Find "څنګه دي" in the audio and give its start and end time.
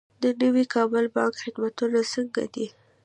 2.13-2.65